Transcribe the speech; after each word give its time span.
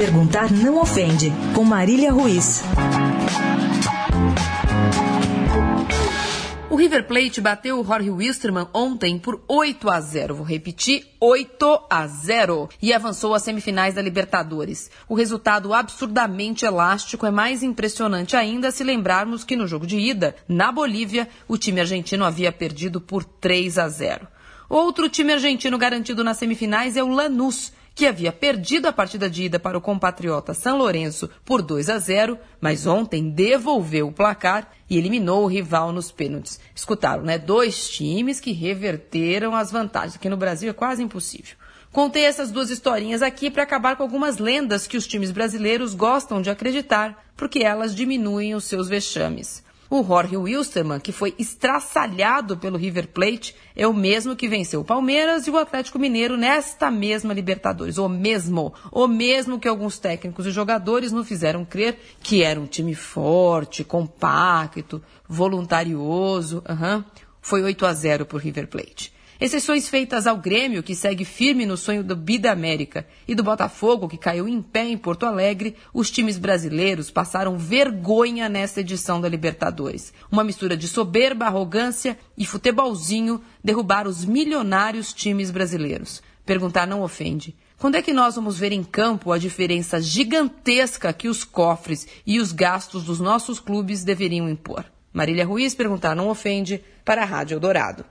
Perguntar 0.00 0.50
não 0.50 0.80
ofende, 0.80 1.30
com 1.54 1.62
Marília 1.62 2.10
Ruiz. 2.10 2.62
O 6.70 6.74
River 6.74 7.06
Plate 7.06 7.38
bateu 7.38 7.78
o 7.78 7.84
Jorge 7.84 8.08
Wilstermann 8.08 8.68
ontem 8.72 9.18
por 9.18 9.44
8 9.46 9.90
a 9.90 10.00
0. 10.00 10.36
Vou 10.36 10.46
repetir, 10.46 11.06
8 11.20 11.86
a 11.90 12.06
0 12.06 12.70
e 12.80 12.94
avançou 12.94 13.34
às 13.34 13.42
semifinais 13.42 13.96
da 13.96 14.00
Libertadores. 14.00 14.90
O 15.06 15.14
resultado 15.14 15.74
absurdamente 15.74 16.64
elástico 16.64 17.26
é 17.26 17.30
mais 17.30 17.62
impressionante 17.62 18.34
ainda 18.34 18.70
se 18.70 18.82
lembrarmos 18.82 19.44
que 19.44 19.54
no 19.54 19.66
jogo 19.66 19.86
de 19.86 19.98
ida, 19.98 20.34
na 20.48 20.72
Bolívia, 20.72 21.28
o 21.46 21.58
time 21.58 21.78
argentino 21.78 22.24
havia 22.24 22.50
perdido 22.50 23.02
por 23.02 23.22
3 23.22 23.76
a 23.76 23.86
0. 23.86 24.26
Outro 24.66 25.10
time 25.10 25.34
argentino 25.34 25.76
garantido 25.76 26.24
nas 26.24 26.38
semifinais 26.38 26.96
é 26.96 27.02
o 27.02 27.08
Lanús, 27.08 27.72
que 28.00 28.06
havia 28.06 28.32
perdido 28.32 28.86
a 28.86 28.92
partida 28.94 29.28
de 29.28 29.42
ida 29.42 29.60
para 29.60 29.76
o 29.76 29.80
compatriota 29.80 30.54
São 30.54 30.78
Lourenço 30.78 31.28
por 31.44 31.60
2 31.60 31.90
a 31.90 31.98
0, 31.98 32.38
mas 32.58 32.86
ontem 32.86 33.28
devolveu 33.28 34.08
o 34.08 34.12
placar 34.12 34.70
e 34.88 34.96
eliminou 34.96 35.44
o 35.44 35.46
rival 35.46 35.92
nos 35.92 36.10
pênaltis. 36.10 36.58
Escutaram, 36.74 37.22
né? 37.22 37.36
Dois 37.36 37.90
times 37.90 38.40
que 38.40 38.52
reverteram 38.52 39.54
as 39.54 39.70
vantagens. 39.70 40.16
Aqui 40.16 40.30
no 40.30 40.38
Brasil 40.38 40.70
é 40.70 40.72
quase 40.72 41.02
impossível. 41.02 41.58
Contei 41.92 42.24
essas 42.24 42.50
duas 42.50 42.70
historinhas 42.70 43.20
aqui 43.20 43.50
para 43.50 43.64
acabar 43.64 43.96
com 43.96 44.02
algumas 44.02 44.38
lendas 44.38 44.86
que 44.86 44.96
os 44.96 45.06
times 45.06 45.30
brasileiros 45.30 45.92
gostam 45.92 46.40
de 46.40 46.48
acreditar, 46.48 47.22
porque 47.36 47.58
elas 47.58 47.94
diminuem 47.94 48.54
os 48.54 48.64
seus 48.64 48.88
vexames. 48.88 49.62
O 49.92 50.04
Jorge 50.04 50.36
Wilstermann, 50.36 51.00
que 51.00 51.10
foi 51.10 51.34
estraçalhado 51.36 52.56
pelo 52.56 52.78
River 52.78 53.08
Plate, 53.08 53.56
é 53.74 53.88
o 53.88 53.92
mesmo 53.92 54.36
que 54.36 54.46
venceu 54.46 54.82
o 54.82 54.84
Palmeiras 54.84 55.48
e 55.48 55.50
o 55.50 55.58
Atlético 55.58 55.98
Mineiro 55.98 56.36
nesta 56.36 56.92
mesma 56.92 57.34
Libertadores. 57.34 57.98
O 57.98 58.08
mesmo, 58.08 58.72
o 58.92 59.08
mesmo 59.08 59.58
que 59.58 59.66
alguns 59.66 59.98
técnicos 59.98 60.46
e 60.46 60.52
jogadores 60.52 61.10
não 61.10 61.24
fizeram 61.24 61.64
crer 61.64 61.98
que 62.22 62.40
era 62.40 62.60
um 62.60 62.66
time 62.66 62.94
forte, 62.94 63.82
compacto, 63.82 65.02
voluntarioso. 65.28 66.62
Uhum. 66.68 67.02
Foi 67.42 67.60
8 67.60 67.84
a 67.84 67.92
0 67.92 68.26
por 68.26 68.40
River 68.40 68.68
Plate. 68.68 69.12
Exceções 69.40 69.88
feitas 69.88 70.26
ao 70.26 70.36
Grêmio, 70.36 70.82
que 70.82 70.94
segue 70.94 71.24
firme 71.24 71.64
no 71.64 71.74
sonho 71.74 72.04
do 72.04 72.14
Bida 72.14 72.52
América, 72.52 73.06
e 73.26 73.34
do 73.34 73.42
Botafogo, 73.42 74.06
que 74.06 74.18
caiu 74.18 74.46
em 74.46 74.60
pé 74.60 74.86
em 74.86 74.98
Porto 74.98 75.24
Alegre, 75.24 75.76
os 75.94 76.10
times 76.10 76.36
brasileiros 76.36 77.10
passaram 77.10 77.56
vergonha 77.56 78.50
nesta 78.50 78.80
edição 78.80 79.18
da 79.18 79.30
Libertadores. 79.30 80.12
Uma 80.30 80.44
mistura 80.44 80.76
de 80.76 80.86
soberba, 80.86 81.46
arrogância 81.46 82.18
e 82.36 82.44
futebolzinho 82.44 83.40
derrubaram 83.64 84.10
os 84.10 84.26
milionários 84.26 85.14
times 85.14 85.50
brasileiros. 85.50 86.22
Perguntar 86.44 86.86
não 86.86 87.00
ofende. 87.00 87.56
Quando 87.78 87.94
é 87.94 88.02
que 88.02 88.12
nós 88.12 88.34
vamos 88.34 88.58
ver 88.58 88.72
em 88.72 88.84
campo 88.84 89.32
a 89.32 89.38
diferença 89.38 90.02
gigantesca 90.02 91.14
que 91.14 91.28
os 91.28 91.44
cofres 91.44 92.06
e 92.26 92.38
os 92.38 92.52
gastos 92.52 93.04
dos 93.04 93.18
nossos 93.18 93.58
clubes 93.58 94.04
deveriam 94.04 94.50
impor? 94.50 94.84
Marília 95.14 95.46
Ruiz 95.46 95.74
perguntar 95.74 96.14
não 96.14 96.28
ofende 96.28 96.84
para 97.06 97.22
a 97.22 97.24
Rádio 97.24 97.54
Eldorado. 97.54 98.04